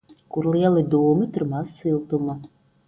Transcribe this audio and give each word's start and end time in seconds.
Kur 0.35 0.47
lieli 0.53 0.83
dūmi, 0.95 1.29
tur 1.37 1.47
maz 1.53 1.77
siltuma. 1.85 2.41